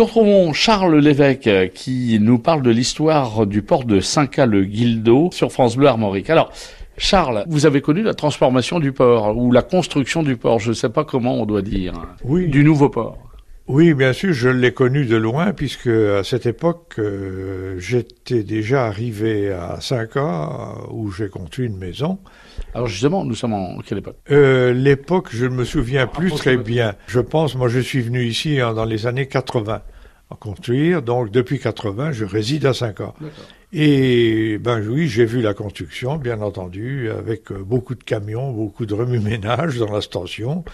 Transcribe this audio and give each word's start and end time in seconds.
Nous 0.00 0.06
retrouvons 0.06 0.54
Charles 0.54 0.96
Lévesque 0.96 1.46
euh, 1.46 1.66
qui 1.68 2.16
nous 2.22 2.38
parle 2.38 2.62
de 2.62 2.70
l'histoire 2.70 3.46
du 3.46 3.60
port 3.60 3.84
de 3.84 4.00
Saint-Cal-Guildo 4.00 5.28
sur 5.30 5.52
France 5.52 5.76
Bleu 5.76 5.88
Armorique. 5.88 6.30
Alors, 6.30 6.50
Charles, 6.96 7.44
vous 7.48 7.66
avez 7.66 7.82
connu 7.82 8.00
la 8.00 8.14
transformation 8.14 8.80
du 8.80 8.92
port 8.92 9.36
ou 9.36 9.52
la 9.52 9.60
construction 9.60 10.22
du 10.22 10.38
port, 10.38 10.58
je 10.58 10.70
ne 10.70 10.74
sais 10.74 10.88
pas 10.88 11.04
comment 11.04 11.34
on 11.34 11.44
doit 11.44 11.60
dire, 11.60 11.92
Oui. 12.24 12.48
du 12.48 12.64
nouveau 12.64 12.88
port. 12.88 13.18
Oui, 13.68 13.92
bien 13.92 14.14
sûr, 14.14 14.32
je 14.32 14.48
l'ai 14.48 14.72
connu 14.72 15.04
de 15.04 15.16
loin 15.16 15.52
puisque 15.52 15.86
à 15.88 16.24
cette 16.24 16.46
époque, 16.46 16.94
euh, 16.98 17.76
j'étais 17.78 18.42
déjà 18.42 18.86
arrivé 18.86 19.52
à 19.52 19.82
5 19.82 20.16
ans 20.16 20.88
où 20.90 21.12
j'ai 21.12 21.28
construit 21.28 21.66
une 21.66 21.76
maison. 21.76 22.18
Alors 22.74 22.88
justement, 22.88 23.24
nous 23.24 23.34
sommes 23.34 23.52
en 23.52 23.78
quelle 23.86 23.98
époque? 23.98 24.16
Euh, 24.30 24.72
L'époque, 24.72 25.28
je 25.30 25.44
ne 25.44 25.54
me 25.54 25.64
souviens 25.64 26.06
plus 26.06 26.30
Rapprochez 26.30 26.56
très 26.56 26.56
bien. 26.56 26.94
Je 27.06 27.20
pense, 27.20 27.54
moi, 27.54 27.68
je 27.68 27.78
suis 27.80 28.00
venu 28.00 28.24
ici 28.24 28.60
hein, 28.60 28.72
dans 28.72 28.86
les 28.86 29.06
années 29.06 29.26
80 29.26 29.82
à 30.30 30.36
construire. 30.36 31.02
Donc, 31.02 31.30
depuis 31.30 31.58
80, 31.58 32.12
je 32.12 32.24
réside 32.24 32.66
à 32.66 32.74
5 32.74 33.00
ans. 33.00 33.14
Et 33.72 34.58
ben 34.58 34.84
oui, 34.88 35.08
j'ai 35.08 35.24
vu 35.24 35.40
la 35.40 35.54
construction, 35.54 36.16
bien 36.16 36.40
entendu, 36.40 37.08
avec 37.10 37.52
euh, 37.52 37.62
beaucoup 37.62 37.94
de 37.94 38.02
camions, 38.02 38.50
beaucoup 38.50 38.84
de 38.84 38.94
remue-ménage 38.94 39.78
dans 39.78 39.92
la 39.92 40.00
station. 40.00 40.64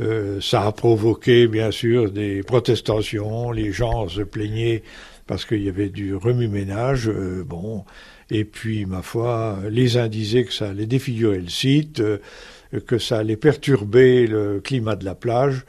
Euh, 0.00 0.40
ça 0.40 0.62
a 0.66 0.72
provoqué, 0.72 1.46
bien 1.46 1.70
sûr, 1.70 2.10
des 2.10 2.42
protestations. 2.42 3.50
Les 3.50 3.72
gens 3.72 4.08
se 4.08 4.22
plaignaient 4.22 4.82
parce 5.26 5.44
qu'il 5.44 5.62
y 5.62 5.68
avait 5.68 5.90
du 5.90 6.14
remue-ménage. 6.14 7.08
euh, 7.08 7.44
bon, 7.44 7.84
et 8.30 8.44
puis, 8.44 8.86
ma 8.86 9.02
foi, 9.02 9.58
les 9.70 9.96
uns 9.96 10.08
disaient 10.08 10.44
que 10.44 10.52
ça 10.52 10.70
allait 10.70 10.86
défigurer 10.86 11.38
le 11.38 11.48
site, 11.48 12.00
euh, 12.00 12.18
que 12.86 12.98
ça 12.98 13.18
allait 13.18 13.36
perturber 13.36 14.26
le 14.26 14.60
climat 14.60 14.96
de 14.96 15.04
la 15.04 15.14
plage. 15.14 15.64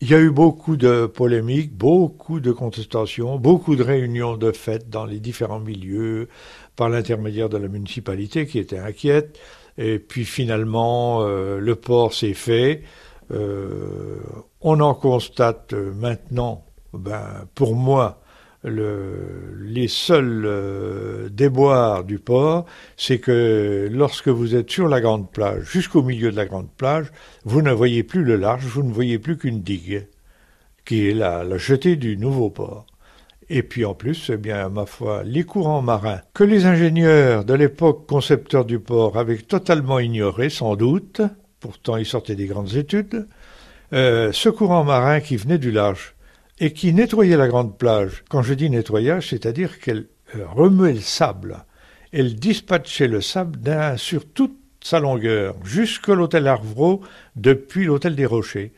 Il 0.00 0.08
y 0.08 0.14
a 0.14 0.20
eu 0.20 0.30
beaucoup 0.30 0.76
de 0.76 1.06
polémiques, 1.06 1.76
beaucoup 1.76 2.38
de 2.38 2.52
contestations, 2.52 3.36
beaucoup 3.36 3.74
de 3.74 3.82
réunions 3.82 4.36
de 4.36 4.52
fêtes 4.52 4.88
dans 4.88 5.04
les 5.04 5.18
différents 5.18 5.58
milieux 5.58 6.28
par 6.76 6.88
l'intermédiaire 6.88 7.48
de 7.48 7.56
la 7.58 7.66
municipalité 7.66 8.46
qui 8.46 8.60
était 8.60 8.78
inquiète. 8.78 9.40
Et 9.76 9.98
puis 9.98 10.24
finalement, 10.24 11.22
euh, 11.22 11.58
le 11.58 11.74
port 11.74 12.14
s'est 12.14 12.34
fait. 12.34 12.84
Euh, 13.32 14.20
on 14.60 14.78
en 14.78 14.94
constate 14.94 15.72
euh, 15.72 15.92
maintenant, 15.92 16.64
ben, 16.92 17.48
pour 17.56 17.74
moi, 17.74 18.20
le, 18.64 19.56
les 19.60 19.88
seuls 19.88 20.44
euh, 20.44 21.28
déboires 21.28 22.04
du 22.04 22.18
port, 22.18 22.66
c'est 22.96 23.18
que 23.18 23.88
lorsque 23.90 24.28
vous 24.28 24.54
êtes 24.54 24.70
sur 24.70 24.88
la 24.88 25.00
grande 25.00 25.30
plage, 25.30 25.64
jusqu'au 25.64 26.02
milieu 26.02 26.30
de 26.30 26.36
la 26.36 26.46
grande 26.46 26.70
plage, 26.70 27.12
vous 27.44 27.62
ne 27.62 27.72
voyez 27.72 28.02
plus 28.02 28.24
le 28.24 28.36
large, 28.36 28.64
vous 28.64 28.82
ne 28.82 28.92
voyez 28.92 29.18
plus 29.18 29.36
qu'une 29.36 29.62
digue, 29.62 30.06
qui 30.84 31.08
est 31.08 31.14
la, 31.14 31.44
la 31.44 31.58
jetée 31.58 31.96
du 31.96 32.16
nouveau 32.16 32.50
port. 32.50 32.86
Et 33.50 33.62
puis 33.62 33.84
en 33.84 33.94
plus, 33.94 34.30
eh 34.32 34.36
bien, 34.36 34.68
ma 34.68 34.84
foi, 34.84 35.22
les 35.24 35.44
courants 35.44 35.80
marins, 35.80 36.20
que 36.34 36.44
les 36.44 36.66
ingénieurs 36.66 37.44
de 37.44 37.54
l'époque 37.54 38.06
concepteurs 38.06 38.66
du 38.66 38.78
port 38.78 39.16
avaient 39.16 39.38
totalement 39.38 39.98
ignoré, 39.98 40.50
sans 40.50 40.76
doute, 40.76 41.22
pourtant 41.60 41.96
ils 41.96 42.06
sortaient 42.06 42.34
des 42.34 42.46
grandes 42.46 42.74
études, 42.74 43.26
euh, 43.94 44.32
ce 44.32 44.50
courant 44.50 44.84
marin 44.84 45.20
qui 45.20 45.36
venait 45.36 45.58
du 45.58 45.70
large 45.70 46.14
et 46.60 46.72
qui 46.72 46.92
nettoyait 46.92 47.36
la 47.36 47.48
grande 47.48 47.78
plage. 47.78 48.24
Quand 48.28 48.42
je 48.42 48.54
dis 48.54 48.70
nettoyage, 48.70 49.28
c'est-à-dire 49.28 49.78
qu'elle 49.78 50.06
euh, 50.36 50.46
remuait 50.46 50.94
le 50.94 51.00
sable. 51.00 51.64
Elle 52.12 52.36
dispatchait 52.36 53.08
le 53.08 53.20
sable 53.20 53.58
sur 53.96 54.26
toute 54.26 54.58
sa 54.80 55.00
longueur, 55.00 55.56
jusqu'à 55.64 56.14
l'hôtel 56.14 56.46
Arvro, 56.46 57.02
depuis 57.36 57.84
l'hôtel 57.84 58.14
des 58.14 58.26
Rochers. 58.26 58.72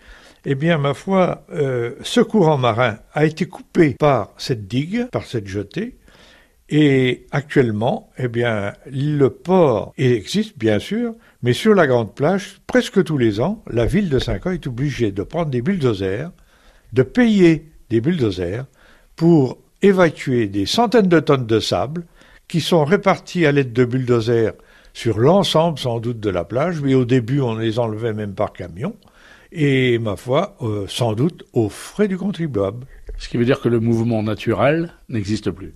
Eh 0.45 0.55
bien, 0.55 0.78
ma 0.78 0.95
foi, 0.95 1.45
euh, 1.53 1.95
ce 2.03 2.20
courant 2.20 2.56
marin 2.56 2.98
a 3.12 3.27
été 3.27 3.47
coupé 3.47 3.95
par 3.98 4.33
cette 4.39 4.67
digue, 4.67 5.06
par 5.11 5.25
cette 5.25 5.47
jetée, 5.47 5.98
et 6.70 7.27
actuellement, 7.33 8.11
eh 8.17 8.28
bien, 8.28 8.73
le 8.86 9.28
port 9.28 9.92
existe 9.98 10.56
bien 10.56 10.78
sûr, 10.78 11.14
mais 11.42 11.52
sur 11.52 11.74
la 11.74 11.86
grande 11.86 12.14
plage, 12.14 12.61
presque 12.67 13.02
tous 13.05 13.18
les 13.18 13.41
ans, 13.41 13.62
la 13.68 13.86
ville 13.86 14.08
de 14.08 14.18
Saint-Cloud 14.18 14.55
est 14.55 14.67
obligée 14.68 15.11
de 15.11 15.23
prendre 15.24 15.51
des 15.51 15.62
bulldozers, 15.62 16.30
de 16.92 17.02
payer 17.02 17.70
des 17.89 18.01
bulldozers 18.01 18.67
pour 19.17 19.58
évacuer 19.83 20.48
des 20.48 20.67
centaines 20.67 21.08
de 21.08 21.20
tonnes 21.20 21.46
de 21.46 21.61
sable 21.61 22.05
qui 22.48 22.61
sont 22.61 22.84
répartis 22.84 23.46
à 23.46 23.52
l'aide 23.52 23.73
de 23.73 23.84
bulldozers 23.84 24.55
sur 24.92 25.18
l'ensemble 25.18 25.79
sans 25.79 26.00
doute 26.00 26.20
de 26.20 26.30
la 26.30 26.45
plage, 26.45 26.80
mais 26.80 26.95
au 26.95 27.05
début 27.05 27.40
on 27.40 27.55
les 27.55 27.79
enlevait 27.79 28.12
même 28.12 28.34
par 28.34 28.52
camion, 28.52 28.96
et 29.52 29.98
ma 29.98 30.17
foi, 30.17 30.56
euh, 30.62 30.84
sans 30.89 31.14
doute 31.14 31.45
aux 31.52 31.68
frais 31.68 32.08
du 32.08 32.18
contribuable. 32.18 32.86
Ce 33.18 33.29
qui 33.29 33.36
veut 33.36 33.45
dire 33.45 33.61
que 33.61 33.68
le 33.68 33.80
mouvement 33.80 34.23
naturel 34.23 34.95
n'existe 35.08 35.50
plus. 35.50 35.74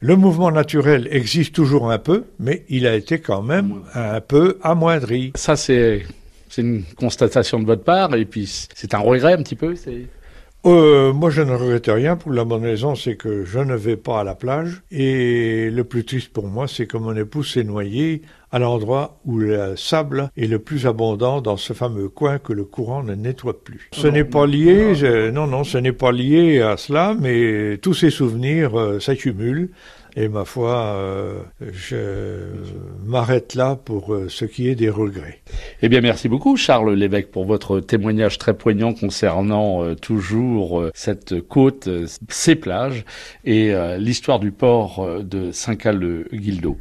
Le 0.00 0.14
mouvement 0.14 0.52
naturel 0.52 1.08
existe 1.10 1.54
toujours 1.54 1.90
un 1.90 1.98
peu, 1.98 2.24
mais 2.38 2.64
il 2.68 2.86
a 2.86 2.94
été 2.94 3.18
quand 3.18 3.42
même 3.42 3.82
un 3.94 4.20
peu 4.20 4.58
amoindri. 4.62 5.32
Ça, 5.34 5.56
c'est 5.56 6.04
une 6.56 6.84
constatation 6.96 7.58
de 7.58 7.66
votre 7.66 7.82
part, 7.82 8.14
et 8.14 8.24
puis 8.24 8.46
c'est 8.74 8.94
un 8.94 9.00
regret 9.00 9.32
un 9.32 9.42
petit 9.42 9.56
peu. 9.56 9.74
Euh, 10.66 11.12
moi, 11.12 11.30
je 11.30 11.40
ne 11.40 11.54
regrette 11.54 11.86
rien 11.86 12.16
pour 12.16 12.32
la 12.32 12.44
bonne 12.44 12.64
raison, 12.64 12.96
c'est 12.96 13.16
que 13.16 13.44
je 13.44 13.60
ne 13.60 13.76
vais 13.76 13.96
pas 13.96 14.20
à 14.20 14.24
la 14.24 14.34
plage. 14.34 14.82
Et 14.90 15.70
le 15.70 15.84
plus 15.84 16.04
triste 16.04 16.32
pour 16.32 16.48
moi, 16.48 16.66
c'est 16.66 16.86
que 16.86 16.96
mon 16.96 17.14
épouse 17.16 17.52
s'est 17.52 17.64
noyée 17.64 18.22
à 18.50 18.58
l'endroit 18.58 19.18
où 19.24 19.38
le 19.38 19.76
sable 19.76 20.30
est 20.36 20.46
le 20.46 20.58
plus 20.58 20.86
abondant 20.86 21.40
dans 21.40 21.56
ce 21.56 21.72
fameux 21.72 22.08
coin 22.08 22.38
que 22.38 22.52
le 22.52 22.64
courant 22.64 23.02
ne 23.02 23.14
nettoie 23.14 23.62
plus. 23.62 23.88
Ce 23.92 24.06
n'est 24.06 24.24
pas 24.24 24.46
lié, 24.46 24.94
je- 24.94 25.30
non, 25.30 25.46
non, 25.46 25.64
ce 25.64 25.78
n'est 25.78 25.92
pas 25.92 26.12
lié 26.12 26.60
à 26.60 26.76
cela, 26.76 27.14
mais 27.20 27.78
tous 27.78 27.94
ces 27.94 28.10
souvenirs 28.10 28.78
euh, 28.78 29.00
s'accumulent. 29.00 29.70
Et 30.16 30.28
ma 30.28 30.44
foi, 30.44 30.72
euh, 30.96 31.42
je 31.60 31.96
m'arrête 33.06 33.54
là 33.54 33.76
pour 33.76 34.12
euh, 34.14 34.28
ce 34.28 34.44
qui 34.46 34.68
est 34.68 34.74
des 34.74 34.88
regrets. 34.90 35.38
Eh 35.82 35.88
bien, 35.88 36.00
merci 36.00 36.28
beaucoup, 36.28 36.56
Charles 36.56 36.92
Lévesque, 36.94 37.28
pour 37.28 37.44
votre 37.44 37.78
témoignage 37.78 38.36
très 38.38 38.54
poignant 38.54 38.94
concernant 38.94 39.84
euh, 39.84 39.94
toujours 39.94 40.86
cette 40.94 41.40
côte, 41.42 41.88
ces 42.28 42.56
plages 42.56 43.04
et 43.44 43.72
l'histoire 43.98 44.40
du 44.40 44.50
port 44.50 45.06
de 45.22 45.52
Saint-Cal-Guildo. 45.52 46.76